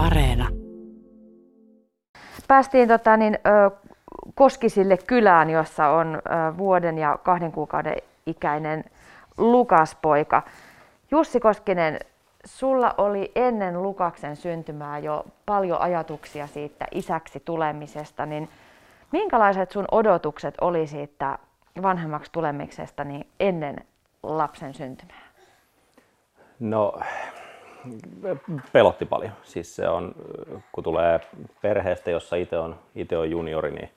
[0.00, 0.48] Areena.
[2.48, 3.70] Päästiin tota, niin, ö,
[4.34, 7.96] Koskisille kylään, jossa on ö, vuoden ja kahden kuukauden
[8.26, 8.84] ikäinen
[9.38, 10.42] Lukaspoika.
[11.10, 11.98] Jussi Koskinen,
[12.44, 18.48] sulla oli ennen Lukaksen syntymää jo paljon ajatuksia siitä isäksi tulemisesta, niin
[19.12, 21.38] minkälaiset sun odotukset oli siitä
[21.82, 23.76] vanhemmaksi tulemisesta niin ennen
[24.22, 25.22] lapsen syntymää?
[26.60, 27.00] No,
[28.72, 29.32] pelotti paljon.
[29.42, 30.14] Siis se on,
[30.72, 31.20] kun tulee
[31.62, 33.90] perheestä, jossa itse on, itse on juniori, niin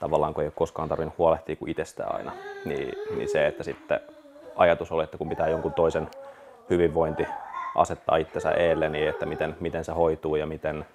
[0.00, 2.32] tavallaan kun ei ole koskaan tarvinnut huolehtia kuin itsestään aina,
[2.64, 4.00] niin, niin se, että sitten
[4.56, 6.08] ajatus oli, että kun pitää jonkun toisen
[6.70, 7.26] hyvinvointi
[7.74, 10.86] asettaa itsensä eelle, niin että miten, miten se hoituu ja miten,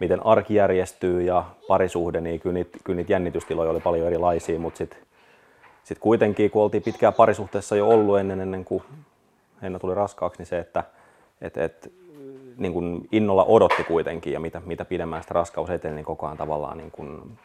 [0.00, 4.78] miten arki järjestyy ja parisuhde, niin kyllä niitä, kyllä niitä jännitystiloja oli paljon erilaisia, mutta
[4.78, 4.98] sitten
[5.84, 8.82] sit kuitenkin, kun oltiin pitkään parisuhteessa jo ollut ennen, ennen kuin
[9.62, 10.84] Henna tuli raskaaksi, niin se, että
[11.40, 11.92] et, et,
[12.56, 16.36] niin kuin innolla odotti kuitenkin ja mitä, mitä pidemmän sitä raskaus eteni, niin koko ajan
[16.36, 17.38] tavallaan niin kuin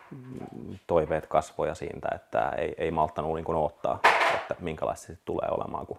[0.87, 3.99] toiveet kasvoja siitä, että ei, ei malttanut niin kuin odottaa,
[4.35, 5.97] että minkälaista se tulee olemaan, kun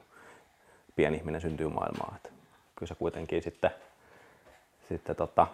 [0.96, 2.16] pieni ihminen syntyy maailmaan.
[2.16, 2.30] Että
[2.76, 3.70] kyllä se kuitenkin sitten,
[4.88, 5.46] sitten tota,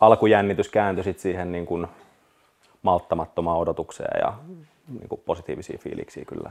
[0.00, 1.86] alkujännitys kääntyi sitten siihen niin kuin
[2.82, 4.34] malttamattomaan odotukseen ja
[4.88, 6.50] niin kuin positiivisia fiiliksiä kyllä.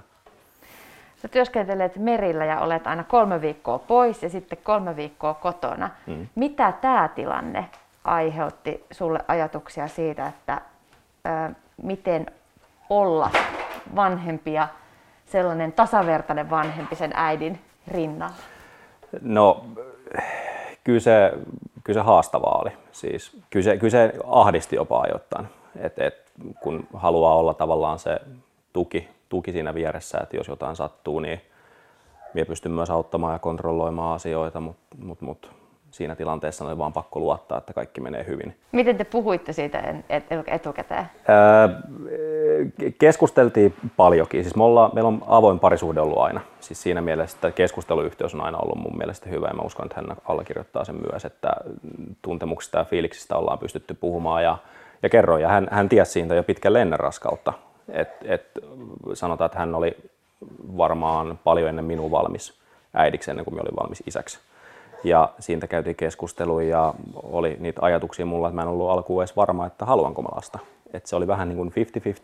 [1.23, 5.89] Sä työskentelet merillä ja olet aina kolme viikkoa pois ja sitten kolme viikkoa kotona.
[6.07, 6.27] Mm.
[6.35, 7.69] Mitä tämä tilanne
[8.03, 10.61] aiheutti sulle ajatuksia siitä, että
[11.25, 12.25] ö, miten
[12.89, 13.31] olla
[13.95, 14.67] vanhempia,
[15.25, 18.35] sellainen tasavertainen vanhempi sen äidin rinnalla?
[19.21, 19.65] No,
[20.83, 21.33] kyllä se,
[21.83, 22.71] kyllä se haastavaa oli.
[22.91, 25.47] Siis, kyllä, se, kyllä se ahdisti jopa ajoittain,
[25.79, 28.19] et, et, kun haluaa olla tavallaan se
[28.73, 31.41] tuki, tuki siinä vieressä, että jos jotain sattuu, niin
[32.33, 35.51] minä pystyn myös auttamaan ja kontrolloimaan asioita, mutta mut, mut,
[35.91, 38.55] siinä tilanteessa oli vaan pakko luottaa, että kaikki menee hyvin.
[38.71, 39.95] Miten te puhuitte siitä
[40.47, 41.05] etukäteen?
[42.99, 44.43] keskusteltiin paljonkin.
[44.43, 46.41] Siis me ollaan, meillä on avoin parisuhde ollut aina.
[46.59, 49.95] Siis siinä mielessä että keskusteluyhteys on aina ollut mun mielestä hyvä ja mä uskon, että
[49.95, 51.49] hän allekirjoittaa sen myös, että
[52.21, 54.57] tuntemuksista ja fiiliksistä ollaan pystytty puhumaan ja,
[55.03, 55.41] ja kerroin.
[55.41, 57.53] Ja hän, hän tiesi siitä jo pitkälle ennen raskautta.
[57.89, 58.45] Et, et,
[59.13, 59.97] sanotaan, että hän oli
[60.77, 62.53] varmaan paljon ennen minun valmis
[62.93, 64.39] äidiksi ennen kuin minä olin valmis isäksi.
[65.03, 69.35] Ja siitä käytiin keskustelua ja oli niitä ajatuksia mulla, että mä en ollut alkuun edes
[69.35, 70.59] varma, että haluanko mä lasta.
[70.93, 71.73] Et se oli vähän niin kuin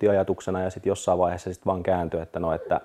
[0.08, 2.82] 50-50 ajatuksena ja sitten jossain vaiheessa sit vaan kääntyi, että no, että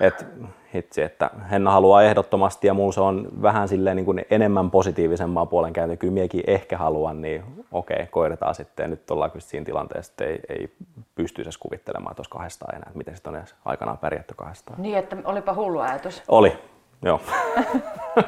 [0.00, 0.26] et,
[0.74, 5.46] hitsi, että Henna haluaa ehdottomasti ja mulla se on vähän silleen niin kuin enemmän positiivisempaa
[5.46, 5.96] puolen käänty.
[5.96, 8.84] Kyllä miekin ehkä haluan, niin okei, koitetaan sitten.
[8.84, 10.76] Ja nyt ollaan kyllä siinä tilanteessa, että ei, ei
[11.14, 14.82] pystyisi edes kuvittelemaan tuossa kahdestaan enää, että miten sitten on edes aikanaan pärjätty kahdestaan.
[14.82, 16.22] Niin, että olipa hullu ajatus.
[16.28, 16.58] Oli,
[17.02, 17.20] joo.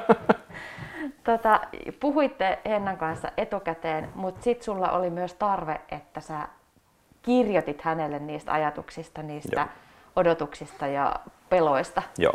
[1.24, 1.60] tota,
[2.00, 6.48] puhuitte Hennan kanssa etukäteen, mutta sitten sulla oli myös tarve, että sä
[7.22, 9.68] kirjoitit hänelle niistä ajatuksista, niistä Joo.
[10.16, 11.16] odotuksista ja
[11.50, 12.02] peloista.
[12.18, 12.34] Joo.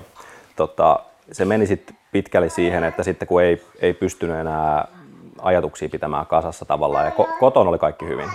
[0.55, 0.99] Tota,
[1.31, 4.87] se meni sitten pitkälle siihen, että sitten kun ei, ei pystynyt enää
[5.41, 8.29] ajatuksia pitämään kasassa tavallaan, ja ko- kotona oli kaikki hyvin.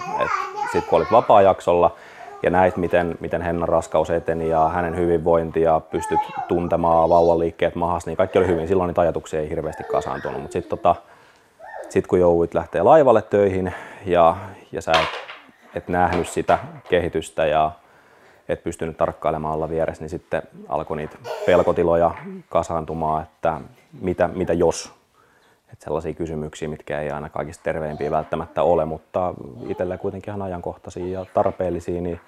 [0.62, 1.96] Sitten kun olit vapaa-jaksolla,
[2.42, 7.74] ja näit, miten, miten Hennan raskaus eteni ja hänen hyvinvointi ja pystyt tuntemaan vauvan liikkeet
[7.74, 8.68] mahas, niin kaikki oli hyvin.
[8.68, 10.94] Silloin niitä ajatuksia ei hirveästi kasaantunut, mutta sitten tota,
[11.88, 13.74] sit kun jouduit lähteä laivalle töihin
[14.06, 14.36] ja,
[14.72, 15.08] ja sä et,
[15.74, 16.58] et nähnyt sitä
[16.88, 17.70] kehitystä ja
[18.52, 21.16] et pystynyt tarkkailemaan alla vieressä, niin sitten alkoi niitä
[21.46, 22.14] pelkotiloja
[22.48, 23.60] kasaantumaan, että
[24.00, 24.92] mitä, mitä jos?
[25.72, 29.34] Että sellaisia kysymyksiä, mitkä ei aina kaikista terveimpiä välttämättä ole, mutta
[29.68, 32.20] itsellä kuitenkin ihan ajankohtaisia ja tarpeellisia, niin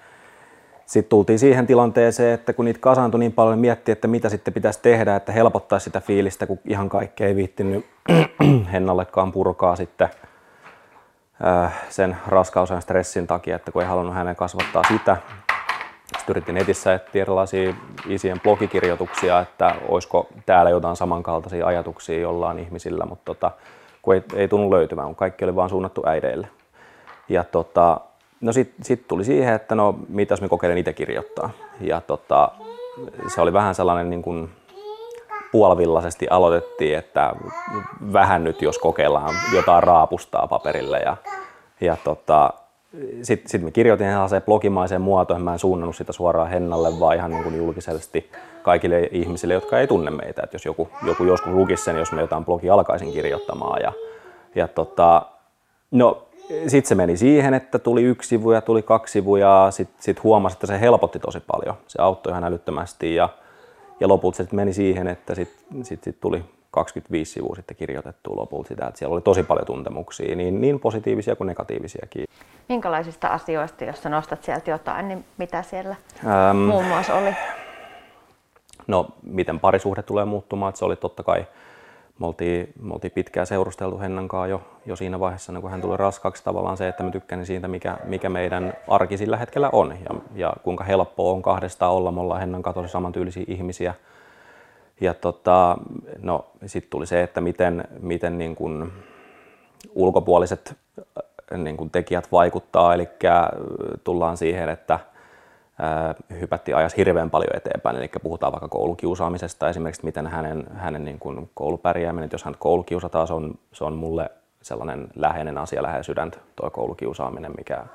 [0.85, 4.53] sitten tultiin siihen tilanteeseen, että kun niitä kasaantui niin paljon, niin miettii, että mitä sitten
[4.53, 7.85] pitäisi tehdä, että helpottaisi sitä fiilistä, kun ihan kaikkea ei viittinyt
[8.73, 10.09] Hennallekaan purkaa sitten
[11.45, 15.17] äh, sen raskausen stressin takia, että kun ei halunnut hänen kasvattaa sitä,
[16.23, 17.73] sitten yritin netissä etsiä erilaisia
[18.07, 23.51] isien blogikirjoituksia, että olisiko täällä jotain samankaltaisia ajatuksia jollain ihmisillä, mutta tota,
[24.01, 26.47] kun ei, ei tunnu löytymään, kun kaikki oli vaan suunnattu äideille.
[27.29, 28.01] Ja tota,
[28.41, 31.49] no sitten sit tuli siihen, että no mitäs me kokeilen itse kirjoittaa.
[31.81, 32.51] Ja tota,
[33.27, 34.49] se oli vähän sellainen niin kuin
[35.51, 37.33] puolivillaisesti aloitettiin, että
[38.13, 41.17] vähän nyt jos kokeillaan jotain raapustaa paperille ja,
[41.81, 42.53] ja tota,
[43.21, 47.31] sitten sit mä kirjoitin sellaiseen blogimaiseen muotoon, mä en suunnannut sitä suoraan Hennalle, vaan ihan
[47.31, 48.29] niin kuin julkisesti
[48.63, 50.41] kaikille ihmisille, jotka ei tunne meitä.
[50.43, 53.81] Et jos joku, joku joskus lukisi sen, jos mä jotain blogia alkaisin kirjoittamaan.
[53.81, 53.93] Ja,
[54.55, 55.21] ja tota,
[55.91, 56.27] no,
[56.67, 60.55] sitten se meni siihen, että tuli yksi sivu ja tuli kaksi sivua sitten sit huomasi,
[60.55, 61.75] että se helpotti tosi paljon.
[61.87, 63.29] Se auttoi ihan älyttömästi ja,
[63.99, 68.67] ja lopulta se meni siihen, että sitten sit, sit tuli 25 sivua sitten kirjoitettu lopulta
[68.67, 72.25] sitä, että siellä oli tosi paljon tuntemuksia, niin, niin positiivisia kuin negatiivisiakin.
[72.69, 75.95] Minkälaisista asioista, jos nostat sieltä jotain, niin mitä siellä
[76.25, 77.35] ähm, muun muassa oli?
[78.87, 81.45] No, miten parisuhde tulee muuttumaan, että se oli totta kai,
[82.19, 85.97] me oltiin, me oltiin pitkään seurusteltu Hennan kanssa jo, jo siinä vaiheessa, kun hän tuli
[85.97, 90.15] raskaaksi tavallaan se, että mä tykkäsin siitä, mikä, mikä meidän arki sillä hetkellä on ja,
[90.35, 92.11] ja kuinka helppoa on kahdestaan olla.
[92.11, 93.93] Me ollaan Hennan kanssa tosi samantyylisiä ihmisiä.
[95.01, 95.77] Ja tota,
[96.21, 98.91] no, sitten tuli se, että miten, miten niin kun
[99.95, 100.77] ulkopuoliset
[101.57, 103.09] niin kun tekijät vaikuttaa, eli
[104.03, 104.99] tullaan siihen, että–
[106.39, 107.95] hypättiin ajassa hirveän paljon eteenpäin.
[107.95, 113.33] Eli puhutaan vaikka koulukiusaamisesta esimerkiksi, miten hänen, hänen niin kuin koulupärjääminen, jos hän koulukiusataan, se
[113.33, 114.29] on, se on mulle
[114.61, 117.85] sellainen läheinen asia lähellä sydäntä, tuo koulukiusaaminen, mikä,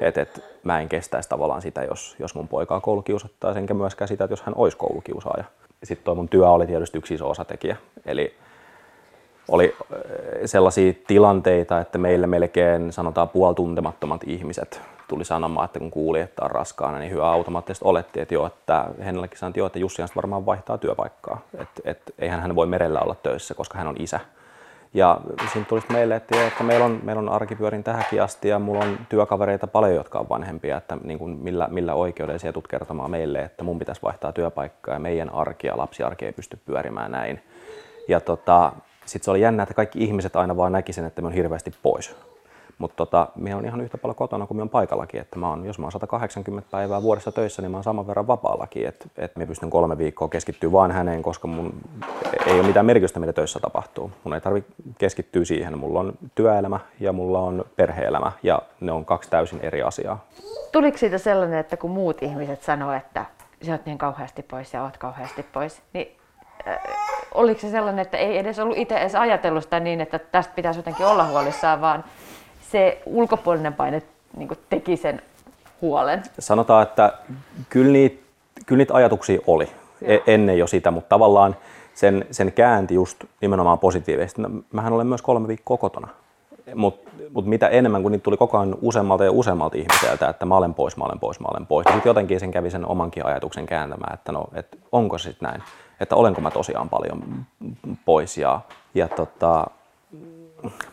[0.00, 4.24] et, et, mä en kestäisi tavallaan sitä, jos, jos mun poikaa koulukiusattaisi, enkä myöskään sitä,
[4.24, 5.44] että jos hän olisi koulukiusaaja.
[5.84, 7.76] Sitten tuo mun työ oli tietysti yksi iso osatekijä.
[8.06, 8.34] Eli
[9.48, 9.76] oli
[10.44, 16.50] sellaisia tilanteita, että meille melkein sanotaan puoltuntemattomat ihmiset tuli sanomaan, että kun kuuli, että on
[16.50, 20.46] raskaana, niin hyvä automaattisesti oletti, että joo, että hänelläkin sanoi, että joo, että Jussi varmaan
[20.46, 21.40] vaihtaa työpaikkaa.
[21.58, 24.20] Että et, eihän hän voi merellä olla töissä, koska hän on isä.
[24.94, 25.20] Ja
[25.52, 28.84] siinä tuli meille, että, joo, että meillä, on, meillä on arkipyörin tähänkin asti ja mulla
[28.84, 33.10] on työkavereita paljon, jotka on vanhempia, että niin kuin millä, millä oikeudella sieltä tulet kertomaan
[33.10, 37.42] meille, että mun pitäisi vaihtaa työpaikkaa ja meidän arki ja lapsiarki ei pysty pyörimään näin.
[38.08, 38.72] Ja tota,
[39.06, 41.72] sitten se oli jännä, että kaikki ihmiset aina vaan näki sen, että me on hirveästi
[41.82, 42.16] pois.
[42.78, 45.20] Mutta tota, minä on ihan yhtä paljon kotona kuin minä on paikallakin.
[45.20, 48.26] Että mä on, jos mä oon 180 päivää vuodessa töissä, niin mä oon saman verran
[48.26, 48.88] vapaallakin.
[48.88, 51.74] Että et mä pystyn kolme viikkoa keskittyä vain häneen, koska mun
[52.46, 54.10] ei ole mitään merkitystä, mitä töissä tapahtuu.
[54.24, 55.78] Mun ei tarvitse keskittyä siihen.
[55.78, 60.24] Mulla on työelämä ja mulla on perheelämä ja ne on kaksi täysin eri asiaa.
[60.72, 63.26] Tuliko siitä sellainen, että kun muut ihmiset sanoo, että
[63.66, 66.16] sä oot niin kauheasti pois ja oot kauheasti pois, niin
[66.68, 66.80] äh,
[67.34, 70.78] oliko se sellainen, että ei edes ollut itse edes ajatellut sitä niin, että tästä pitäisi
[70.78, 72.04] jotenkin olla huolissaan, vaan
[72.70, 74.02] se ulkopuolinen paine
[74.36, 75.22] niin teki sen
[75.82, 76.22] huolen?
[76.38, 77.12] Sanotaan, että
[77.68, 78.22] kyllä niitä,
[78.66, 79.68] kyllä niitä ajatuksia oli
[80.02, 81.56] e- ennen jo sitä, mutta tavallaan
[81.94, 84.42] sen, sen käänti just nimenomaan positiivisesti.
[84.42, 86.08] No, mähän olen myös kolme viikkoa kotona.
[86.74, 90.56] Mutta mut mitä enemmän, kun niitä tuli koko ajan useammalta ja useammalta ihmiseltä, että mä
[90.56, 91.84] olen pois, mä olen pois, mä olen pois.
[91.84, 95.62] Sitten jotenkin sen kävi sen omankin ajatuksen kääntämään, että no, et onko se sitten näin,
[96.02, 97.46] että olenko mä tosiaan paljon
[98.04, 98.38] pois.
[98.38, 98.60] Ja,
[98.94, 99.66] ja tota,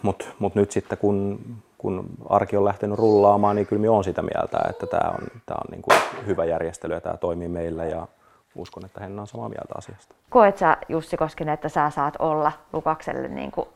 [0.02, 1.40] Mutta mut nyt sitten kun
[1.80, 5.58] kun arki on lähtenyt rullaamaan, niin kyllä minä olen sitä mieltä, että tämä on, tämä
[5.58, 8.08] on niin kuin hyvä järjestely ja tämä toimii meillä ja
[8.56, 10.16] uskon, että Henna on samaa mieltä asiasta.
[10.30, 13.68] Koet sä Jussi Koskinen, että sä saat olla Lukakselle niin kuin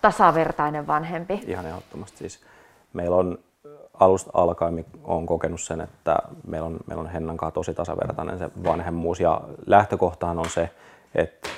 [0.00, 1.40] tasavertainen vanhempi?
[1.46, 2.18] Ihan ehdottomasti.
[2.18, 2.40] Siis
[2.92, 3.38] meillä on
[4.00, 8.50] alusta alkaen on kokenut sen, että meillä on, meillä on Hennan kanssa tosi tasavertainen se
[8.64, 10.70] vanhemmuus ja lähtökohtaan on se,
[11.14, 11.48] että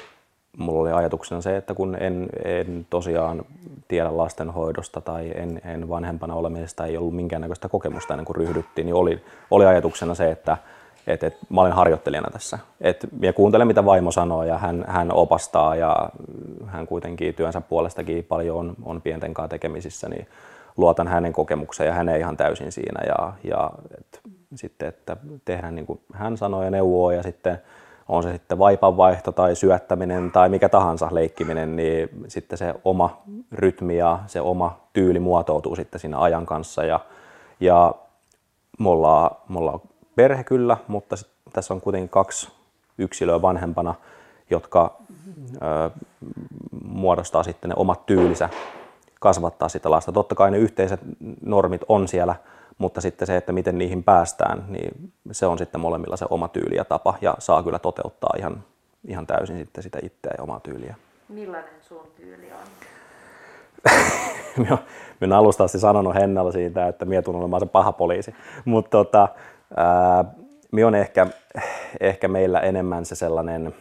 [0.57, 3.45] mulla oli ajatuksena se, että kun en, en tosiaan
[3.89, 8.95] tiedä lastenhoidosta tai en, en vanhempana olemisesta, ei ollut minkäännäköistä kokemusta ennen kuin ryhdyttiin, niin
[8.95, 10.57] oli, oli ajatuksena se, että
[11.07, 12.59] et, et, mä olen harjoittelijana tässä.
[12.81, 16.09] Et, ja kuuntelen, mitä vaimo sanoo ja hän, hän opastaa ja
[16.67, 20.27] hän kuitenkin työnsä puolestakin paljon on, on pienten kanssa tekemisissä, niin
[20.77, 23.01] luotan hänen kokemukseen ja hän ei ihan täysin siinä.
[23.07, 24.21] Ja, ja et,
[24.55, 27.59] sitten, että tehdään niin kuin hän sanoo ja neuvoo ja sitten
[28.09, 33.97] on se sitten vaipanvaihto tai syöttäminen tai mikä tahansa leikkiminen, niin sitten se oma rytmi
[33.97, 36.85] ja se oma tyyli muotoutuu sitten siinä ajan kanssa.
[36.85, 37.01] Ja,
[37.61, 37.95] ja
[38.79, 39.81] me, ollaan, me ollaan
[40.15, 42.49] perhe kyllä, mutta sit, tässä on kuitenkin kaksi
[42.99, 43.95] yksilöä vanhempana,
[44.51, 44.97] jotka
[45.55, 45.91] ö,
[46.85, 48.49] muodostaa sitten ne omat tyylisä
[49.21, 50.13] kasvattaa sitä lasta.
[50.13, 51.01] Totta kai ne yhteiset
[51.43, 52.35] normit on siellä
[52.79, 56.77] mutta sitten se, että miten niihin päästään, niin se on sitten molemmilla se oma tyyli
[56.77, 58.65] ja tapa ja saa kyllä toteuttaa ihan,
[59.09, 60.95] ihan täysin sitten sitä itseä ja omaa tyyliä.
[61.29, 62.59] Millainen sun tyyli on?
[65.21, 69.29] minä alusta asti sanonut Hennalla siitä, että minä tunnen olemaan se paha poliisi, mutta tota,
[70.73, 71.27] minä on ehkä,
[72.01, 73.75] ehkä meillä enemmän se sellainen,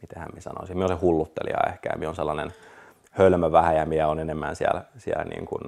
[0.00, 2.52] mitähän minä sanoisin, minä on se hulluttelija ehkä ja minä on sellainen
[3.12, 5.62] hölmö vähän ja minä on enemmän siellä, siellä niin kuin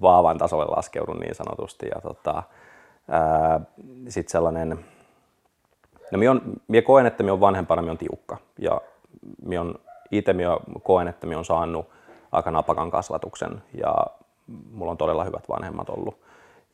[0.00, 1.86] vaavan tasolle laskeudun niin sanotusti.
[1.94, 2.42] Ja tota,
[4.08, 4.84] sitten sellainen,
[6.12, 8.36] no minä, on, minä koen, että minä on vanhempana, minä on tiukka.
[8.58, 8.80] Ja
[9.42, 9.74] minä on,
[10.10, 11.86] itse minä koen, että minä on saanut
[12.32, 13.94] aika napakan kasvatuksen ja
[14.72, 16.20] mulla on todella hyvät vanhemmat ollut.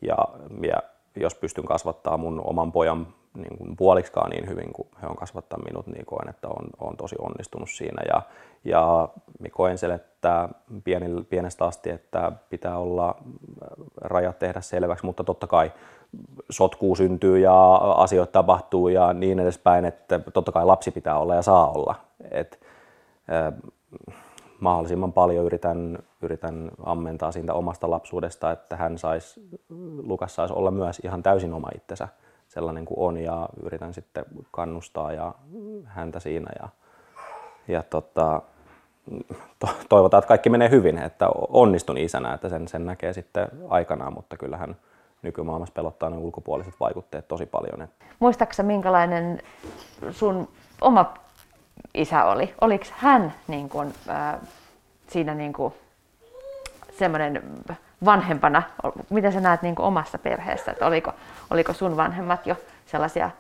[0.03, 0.17] Ja
[0.50, 0.76] minä,
[1.17, 5.64] jos pystyn kasvattaa mun oman pojan niin kuin puoliksikaan niin hyvin kuin he on kasvattanut
[5.64, 8.03] minut, niin koen, että on, on tosi onnistunut siinä.
[8.09, 8.23] Ja,
[8.64, 9.09] ja
[9.51, 10.49] koen sen, että
[11.29, 13.17] pienestä asti, että pitää olla
[14.01, 15.73] rajat tehdä selväksi, mutta totta kai
[16.51, 21.43] sotkuu syntyy ja asioita tapahtuu ja niin edespäin, että totta kai lapsi pitää olla ja
[21.43, 21.95] saa olla.
[22.31, 22.61] Et,
[23.33, 23.55] äh,
[24.61, 29.41] mahdollisimman paljon yritän, yritän ammentaa siitä omasta lapsuudesta, että hän sais,
[30.03, 32.09] Lukas saisi olla myös ihan täysin oma itsensä
[32.49, 35.35] sellainen kuin on ja yritän sitten kannustaa ja
[35.85, 36.69] häntä siinä ja,
[37.69, 38.54] ja tota, to,
[39.89, 44.37] toivotaan, että kaikki menee hyvin, että onnistun isänä, että sen, sen näkee sitten aikanaan, mutta
[44.37, 44.77] kyllähän
[45.23, 47.89] nykymaailmassa pelottaa ne ulkopuoliset vaikutteet tosi paljon.
[48.19, 49.43] Muistaaksä minkälainen
[50.11, 50.49] sun
[50.81, 51.15] oma
[51.95, 52.55] isä oli?
[52.61, 54.41] Oliko hän niin kuin, äh,
[55.09, 55.53] siinä niin
[56.99, 57.43] semmoinen
[58.05, 58.63] vanhempana,
[59.11, 61.13] mitä sä näet niin omassa perheessä, että oliko,
[61.51, 62.57] oliko sun vanhemmat jo
[62.87, 63.31] sellaisia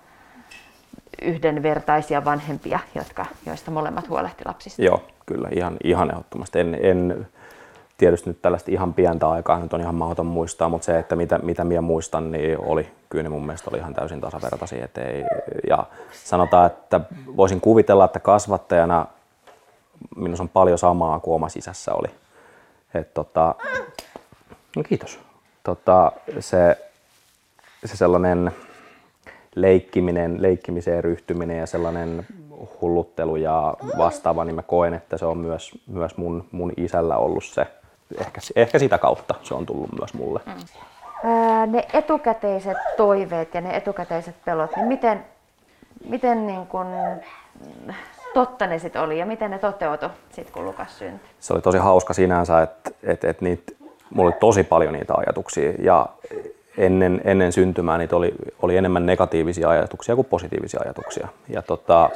[1.22, 4.82] yhdenvertaisia vanhempia, jotka, joista molemmat huolehti lapsista?
[4.82, 6.60] Joo, kyllä ihan, ihan ehdottomasti.
[6.60, 7.26] En, en,
[7.98, 11.38] tietysti nyt tällaista ihan pientä aikaa nyt on ihan mahdoton muistaa, mutta se, että mitä,
[11.38, 14.84] mitä minä muistan, niin oli, kyllä mun mielestä oli ihan täysin tasavertaisia.
[14.84, 15.24] Et ei,
[15.68, 15.86] ja
[16.24, 17.00] sanotaan, että
[17.36, 19.06] voisin kuvitella, että kasvattajana
[20.16, 22.08] minussa on paljon samaa kuin oma sisässä oli.
[22.94, 23.54] Et tota,
[24.76, 25.18] no kiitos.
[25.62, 26.78] Tota, se,
[27.84, 28.52] se sellainen
[29.54, 32.26] leikkiminen, leikkimiseen ryhtyminen ja sellainen
[32.80, 37.44] hulluttelu ja vastaava, niin mä koen, että se on myös, myös mun, mun isällä ollut
[37.44, 37.66] se,
[38.18, 40.40] ehkä, ehkä sitä kautta se on tullut myös mulle.
[40.46, 41.72] Mm.
[41.72, 45.24] ne etukäteiset toiveet ja ne etukäteiset pelot, niin miten,
[46.08, 46.86] miten niin kun
[48.34, 51.28] totta ne sitten oli ja miten ne toteutui sitten kun Lukas syntyi?
[51.40, 53.72] Se oli tosi hauska sinänsä, että et, et niitä,
[54.10, 56.06] mulla oli tosi paljon niitä ajatuksia ja
[56.78, 61.28] ennen, ennen syntymää niitä oli, oli enemmän negatiivisia ajatuksia kuin positiivisia ajatuksia.
[61.48, 62.10] Ja tota,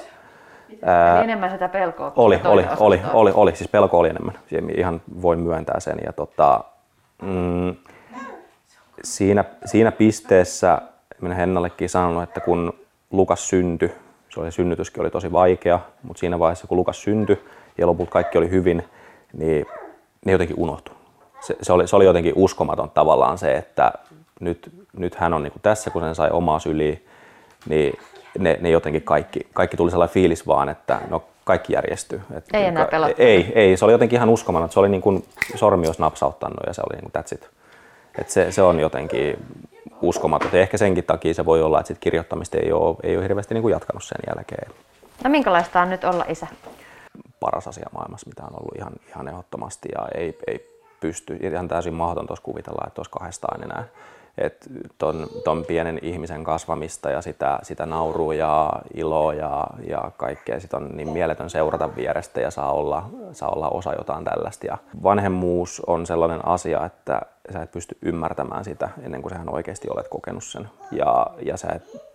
[0.83, 2.13] Ää, enemmän sitä pelkoa.
[2.17, 4.39] Oli, oli, oli, oli, oli, siis pelko oli enemmän.
[4.77, 5.99] Ihan voin myöntää sen.
[6.07, 6.65] Ja tota,
[7.23, 7.75] mm,
[9.03, 10.83] siinä, siinä pisteessä
[11.21, 12.73] minä Hennallekin sanonut, että kun
[13.11, 13.93] Lukas syntyi,
[14.29, 17.45] se oli, synnytyskin oli tosi vaikea, mutta siinä vaiheessa kun Lukas syntyi
[17.79, 18.85] ja lopulta kaikki oli hyvin,
[19.33, 19.67] niin
[20.25, 20.95] ne jotenkin unohtui.
[21.41, 23.93] Se, se, oli, se oli jotenkin uskomaton tavallaan se, että
[24.41, 27.07] nyt, nyt hän on niin kuin tässä, kun sen sai omaa syliin,
[27.69, 27.99] niin
[28.39, 32.21] ne, ne jotenkin kaikki, kaikki tuli sellainen fiilis vaan, että no kaikki järjestyy.
[32.35, 33.25] Et, ei enää pelottaa.
[33.25, 34.71] Ei, ei, se oli jotenkin ihan uskomaton.
[34.71, 37.51] Se oli niin kuin sormi olisi napsauttanut ja se oli niin kuin that's it.
[38.19, 39.37] Et se, se on jotenkin
[40.03, 40.51] uskomaton.
[40.53, 43.55] Ja ehkä senkin takia se voi olla, että sit kirjoittamista ei ole, ei ole hirveästi
[43.55, 44.71] niin kuin jatkanut sen jälkeen.
[45.25, 46.47] No minkälaista on nyt olla isä?
[47.41, 51.95] Paras asia maailmassa, mitä on ollut ihan, ihan ehdottomasti ja ei, ei pysty, ihan täysin
[51.95, 53.85] mahdotonta kuvitella, että olisi kahdestaan enää
[54.41, 60.61] että ton, ton pienen ihmisen kasvamista ja sitä, sitä naurua ja iloa ja, ja kaikkea
[60.61, 64.67] sit on niin mieletön seurata vierestä ja saa olla, saa olla osa jotain tällaista.
[64.67, 69.89] Ja vanhemmuus on sellainen asia, että sä et pysty ymmärtämään sitä ennen kuin sä oikeasti
[69.91, 70.69] olet kokenut sen.
[70.93, 72.09] Ja, ja sä et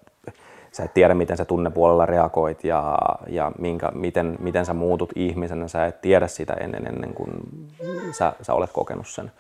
[0.74, 5.68] sä et tiedä, miten sä tunnepuolella reagoit ja, ja minkä, miten, miten sä muutut ihmisenä.
[5.68, 7.32] Sä et tiedä sitä ennen, ennen kuin
[8.12, 9.32] sä, sä olet kokenut sen.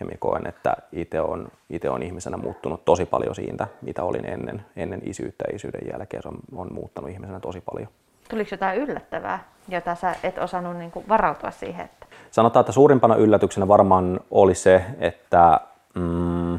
[0.00, 4.24] Ja minä koen, että itse on, itse on ihmisenä muuttunut tosi paljon siitä, mitä olin
[4.24, 6.22] ennen, ennen isyyttä ja isyyden jälkeen.
[6.22, 7.88] Se on, on muuttanut ihmisenä tosi paljon.
[8.30, 11.84] Tuliko jotain yllättävää, jota sä et osannut niin kuin varautua siihen?
[11.84, 12.06] Että...
[12.30, 15.60] Sanotaan, että suurimpana yllätyksenä varmaan oli se, että
[15.94, 16.58] mm,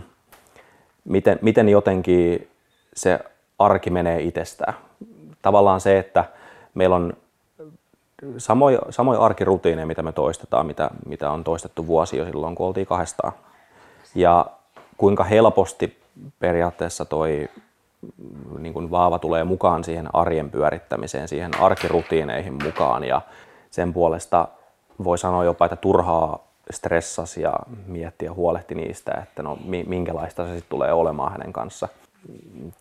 [1.05, 2.48] miten, miten jotenkin
[2.93, 3.19] se
[3.60, 4.74] arki menee itsestään.
[5.41, 6.25] Tavallaan se, että
[6.74, 7.13] meillä on
[8.38, 12.88] samoja, samoja arkirutiineja, mitä me toistetaan, mitä, mitä on toistettu vuosi jo silloin, kun oltiin
[12.88, 13.33] kahdestaan.
[14.15, 14.45] Ja
[14.97, 15.97] kuinka helposti
[16.39, 17.49] periaatteessa toi
[18.59, 23.21] niin kuin vaava tulee mukaan siihen arjen pyörittämiseen, siihen arkirutiineihin mukaan ja
[23.71, 24.47] sen puolesta
[25.03, 26.39] voi sanoa jopa, että turhaa
[26.71, 27.53] stressas ja
[27.88, 31.88] mietti ja huolehti niistä, että no minkälaista se sitten tulee olemaan hänen kanssa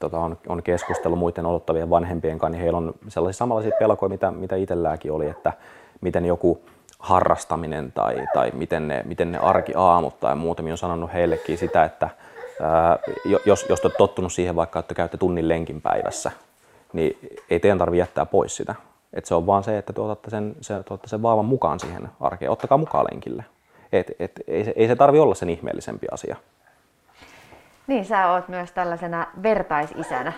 [0.01, 4.31] tota, on, on keskustellut muiden odottavien vanhempien kanssa, niin heillä on sellaisia samanlaisia pelkoja, mitä,
[4.31, 5.53] mitä itselläkin oli, että
[6.01, 6.61] miten joku
[6.99, 12.11] harrastaminen tai, tai miten, ne, miten ne arkiaamut tai muutamia on sanonut heillekin sitä, että
[12.63, 12.99] ää,
[13.47, 16.31] jos, jos olet tottunut siihen vaikka, että käytte tunnin lenkin päivässä,
[16.93, 17.19] niin
[17.51, 18.75] ei teidän tarvitse jättää pois sitä.
[19.13, 22.51] Et se on vaan se, että tuotatte sen, se, tuotatte sen vaavan mukaan siihen arkeen.
[22.51, 23.45] Ottakaa mukaan lenkille.
[23.93, 26.37] Et, et, ei se, ei se tarvi olla sen ihmeellisempi asia.
[27.89, 30.33] Niin, sä oot myös tällaisena vertaisisänä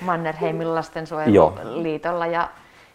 [0.00, 2.48] Mannerheimin lastensuojeluliitolla ja,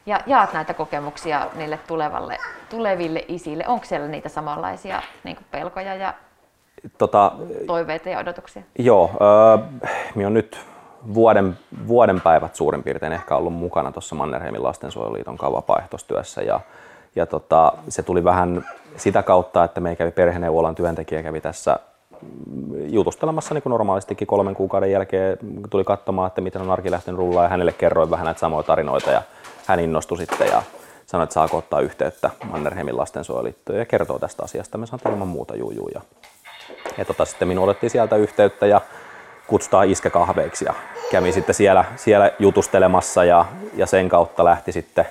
[0.05, 2.37] ja jaat näitä kokemuksia niille tulevalle,
[2.69, 3.63] tuleville isille.
[3.67, 6.13] Onko siellä niitä samanlaisia niin pelkoja ja
[6.97, 7.31] tota,
[7.67, 8.61] toiveita ja odotuksia?
[8.79, 9.11] Joo,
[9.53, 9.69] äh,
[10.15, 10.59] minä on nyt
[11.13, 16.59] vuoden, vuoden päivät suurin piirtein ehkä ollut mukana tuossa Mannerheimin lastensuojeluliiton vapaaehtoistyössä ja
[17.15, 18.65] ja tota, se tuli vähän
[18.95, 21.79] sitä kautta, että meidän kävi perheneuvolan työntekijä kävi tässä
[22.89, 25.37] jutustelemassa niin kuin normaalistikin kolmen kuukauden jälkeen.
[25.69, 29.11] Tuli katsomaan, että miten on arki lähtenyt rullaan ja hänelle kerroin vähän näitä samoja tarinoita
[29.11, 29.21] ja
[29.65, 30.63] hän innostui sitten ja
[31.05, 34.77] sanoi, että saako ottaa yhteyttä Mannerheimin lastensuojeliittoon ja kertoo tästä asiasta.
[34.77, 35.89] Me sanoin ilman muuta juu.
[35.93, 36.01] Ja,
[36.97, 38.81] ja tota, sitten minun otettiin sieltä yhteyttä ja
[39.47, 40.73] kutsutaan iskäkahveiksi ja
[41.11, 45.05] kävin sitten siellä, siellä jutustelemassa ja, ja sen kautta lähti sitten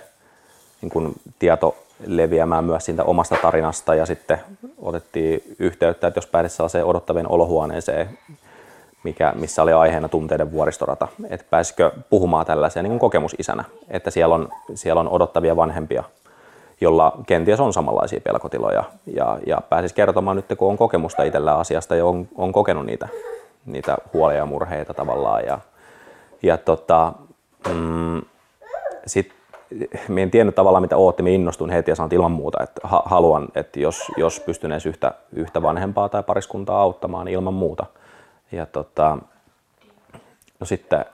[0.83, 1.77] niin kun tieto
[2.07, 4.41] leviämään myös siitä omasta tarinasta ja sitten
[4.83, 8.19] otettiin yhteyttä, että jos pääsit sellaiseen odottavien olohuoneeseen,
[9.03, 14.49] mikä, missä oli aiheena tunteiden vuoristorata, että pääsikö puhumaan tällaiseen niin kokemusisänä, että siellä on,
[14.75, 16.05] siellä on odottavia vanhempia,
[16.81, 21.97] jolla kenties on samanlaisia pelkotiloja ja, ja pääsisi kertomaan nyt, kun on kokemusta itsellä asiasta
[21.97, 23.09] ja on, on kokenut niitä,
[23.67, 25.59] niitä huolia ja murheita tavallaan ja,
[26.43, 27.13] ja tota,
[27.69, 28.23] mm,
[29.07, 29.40] sitten
[30.09, 33.49] minä en tiennyt tavallaan mitä ootti, minä innostuin heti ja sanoin ilman muuta, että haluan,
[33.55, 37.87] että jos, jos pystyn edes yhtä, yhtä vanhempaa tai pariskuntaa auttamaan, niin ilman muuta.
[38.53, 39.19] Ja tota,
[40.61, 41.05] no sitten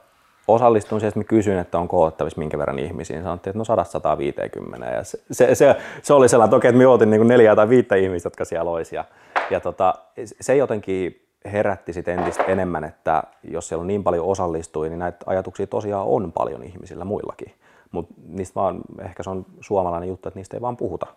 [0.47, 3.23] osallistuin siihen, että mä kysyin, että on koottavissa minkä verran ihmisiä.
[3.23, 4.93] Sanottiin, että no 100-150.
[4.93, 7.69] Ja se, se, se, se, oli sellainen, että okei, että me ootin niin neljää tai
[7.69, 8.95] viittä ihmistä, jotka siellä olisi.
[8.95, 9.05] Ja,
[9.49, 9.93] ja tota,
[10.41, 15.17] se jotenkin herätti sitten entistä enemmän, että jos siellä on niin paljon osallistui, niin näitä
[15.25, 17.53] ajatuksia tosiaan on paljon ihmisillä muillakin
[17.91, 21.07] mutta niistä vaan, ehkä se on suomalainen juttu, että niistä ei vaan puhuta.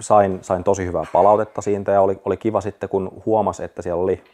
[0.00, 4.02] Sain, sain tosi hyvää palautetta siitä ja oli, oli kiva sitten, kun huomasi, että siellä
[4.02, 4.24] oli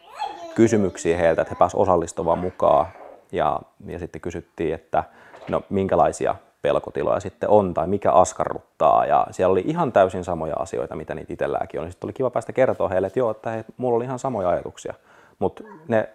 [0.55, 2.85] kysymyksiä heiltä, että he pääsivät osallistumaan mukaan.
[3.31, 5.03] Ja, ja sitten kysyttiin, että
[5.49, 9.05] no minkälaisia pelkotiloja sitten on tai mikä askarruttaa.
[9.05, 11.91] Ja siellä oli ihan täysin samoja asioita, mitä niitä itselläänkin on.
[11.91, 14.93] Sitten oli kiva päästä kertoa heille, että joo, että he, mulla oli ihan samoja ajatuksia.
[15.39, 16.09] Mutta ne,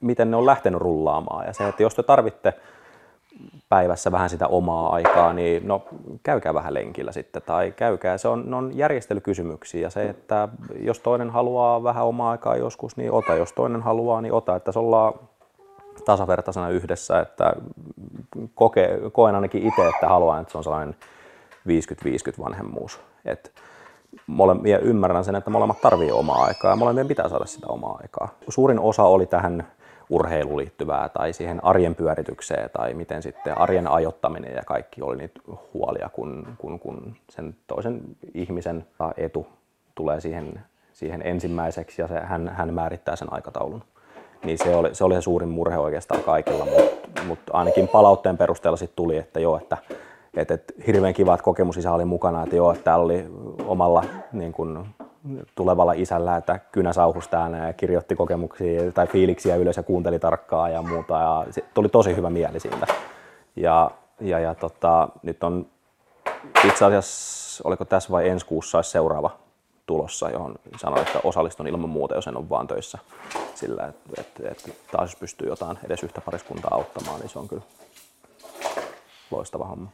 [0.00, 1.46] miten ne on lähtenyt rullaamaan.
[1.46, 2.54] Ja se, että jos te tarvitte
[3.68, 5.82] päivässä vähän sitä omaa aikaa, niin no
[6.22, 8.18] käykää vähän lenkillä sitten tai käykää.
[8.18, 10.48] Se on, on järjestelykysymyksiä ja se, että
[10.80, 13.34] jos toinen haluaa vähän omaa aikaa joskus, niin ota.
[13.34, 14.56] Jos toinen haluaa, niin ota.
[14.56, 15.12] Että se ollaan
[16.04, 17.52] tasavertaisena yhdessä, että
[18.54, 20.96] koke, koen ainakin itse, että haluan, että se on sellainen
[21.68, 23.00] 50-50 vanhemmuus.
[23.24, 23.52] Et
[24.26, 27.98] mole, ja ymmärrän sen, että molemmat tarvii omaa aikaa ja molemmien pitää saada sitä omaa
[28.02, 28.28] aikaa.
[28.48, 29.66] Suurin osa oli tähän
[30.10, 35.40] urheiluun liittyvää tai siihen arjen pyöritykseen tai miten sitten arjen ajottaminen ja kaikki oli niitä
[35.74, 38.00] huolia, kun, kun, kun sen toisen
[38.34, 39.46] ihmisen etu
[39.94, 40.60] tulee siihen,
[40.92, 43.82] siihen ensimmäiseksi ja se, hän, hän määrittää sen aikataulun.
[44.44, 48.76] Niin se oli, se oli se suurin murhe oikeastaan kaikilla, mutta mut ainakin palautteen perusteella
[48.76, 49.76] sitten tuli, että joo, että
[50.36, 53.26] et, et, hirveän kiva, että kokemusisä oli mukana, että joo, että täällä oli
[53.66, 54.86] omalla niin kun,
[55.54, 60.82] tulevalla isällä, että kynä sauhusta ja kirjoitti kokemuksia tai fiiliksiä ylös ja kuunteli tarkkaan ja
[60.82, 61.14] muuta.
[61.14, 62.86] Ja se tuli tosi hyvä mieli siitä.
[63.56, 65.66] Ja, ja, ja tota, nyt on
[66.64, 69.30] itse asiassa, oliko tässä vai ensi kuussa olisi seuraava
[69.86, 72.98] tulossa, johon sanoin, että osallistun ilman muuta, jos en ole vaan töissä
[73.54, 77.48] sillä, että, että, että taas jos pystyy jotain edes yhtä pariskuntaa auttamaan, niin se on
[77.48, 77.62] kyllä
[79.30, 79.90] loistava homma.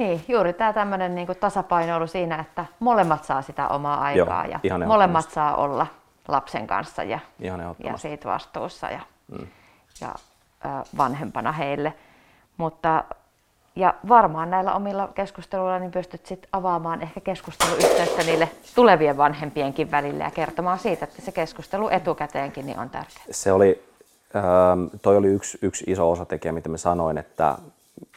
[0.00, 4.86] Niin, juuri tämä tämmöinen niin tasapainoilu siinä, että molemmat saa sitä omaa aikaa Joo, ja
[4.86, 5.86] molemmat saa olla
[6.28, 7.18] lapsen kanssa ja,
[7.84, 9.46] ja siitä vastuussa ja, mm.
[10.00, 10.14] ja
[10.66, 11.92] äh, vanhempana heille.
[12.56, 13.04] Mutta
[13.76, 20.24] ja varmaan näillä omilla keskusteluilla niin pystyt sit avaamaan ehkä keskusteluyhteyttä niille tulevien vanhempienkin välille
[20.24, 23.24] ja kertomaan siitä, että se keskustelu etukäteenkin niin on tärkeää.
[23.30, 23.84] Se oli,
[24.36, 27.58] ähm, toi oli yksi, yksi iso osatekijä, mitä mä sanoin, että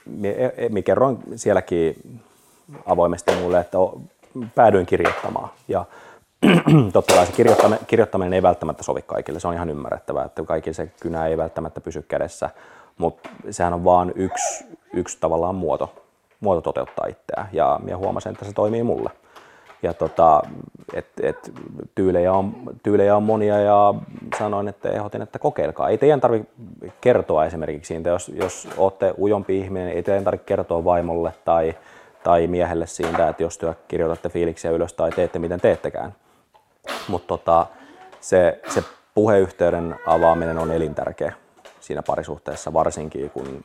[0.05, 1.95] minä kerroin sielläkin
[2.85, 3.77] avoimesti mulle, että
[4.55, 5.49] päädyin kirjoittamaan.
[5.67, 5.85] Ja
[6.93, 10.73] totta kai se kirjoittaminen, kirjoittaminen ei välttämättä sovi kaikille, se on ihan ymmärrettävää, että kaikille
[10.73, 12.49] se kynä ei välttämättä pysy kädessä,
[12.97, 15.93] mutta sehän on vain yksi, yksi tavallaan muoto,
[16.39, 17.49] muoto toteuttaa itseään.
[17.51, 19.09] Ja minä huomasin, että se toimii mulle
[19.83, 20.41] ja tota,
[20.93, 21.51] et, et,
[21.95, 23.93] tyylejä, on, tyylejä on monia ja
[24.39, 25.89] sanoin, että ehdotin, että kokeilkaa.
[25.89, 26.49] Ei teidän tarvitse
[27.01, 31.75] kertoa esimerkiksi siitä, jos, jos olette ujompi ihminen, ei teidän tarvitse kertoa vaimolle tai,
[32.23, 36.15] tai miehelle siitä, että jos työ kirjoitatte fiiliksiä ylös tai teette miten teettekään.
[37.07, 37.65] Mutta tota,
[38.21, 38.83] se, se
[39.15, 41.33] puheyhteyden avaaminen on elintärkeä
[41.79, 43.61] siinä parisuhteessa, varsinkin kun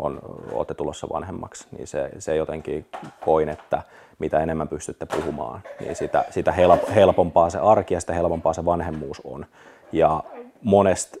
[0.00, 0.20] on,
[0.52, 2.86] olette tulossa vanhemmaksi, niin se, se jotenkin
[3.24, 3.82] koin, että
[4.18, 6.54] mitä enemmän pystytte puhumaan, niin sitä, sitä
[6.94, 9.46] helpompaa se arki ja sitä helpompaa se vanhemmuus on.
[9.92, 10.22] Ja
[10.62, 11.18] monesta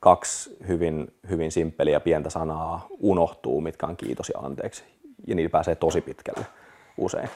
[0.00, 4.84] kaksi hyvin, hyvin simppeliä pientä sanaa unohtuu, mitkä on kiitos ja anteeksi.
[5.26, 6.46] Ja niillä pääsee tosi pitkälle
[6.96, 7.30] usein.